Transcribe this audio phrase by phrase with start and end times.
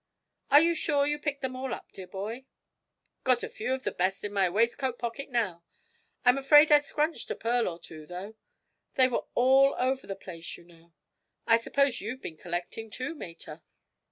[0.49, 2.43] 'Are you sure you picked them all up, dear boy?'
[3.23, 5.63] 'Got a few of the best in my waistcoat pocket now.
[6.25, 8.33] I'm afraid I scrunched a pearl or two, though:
[8.95, 10.93] they were all over the place, you know.
[11.45, 13.61] I suppose you've been collecting too, mater?'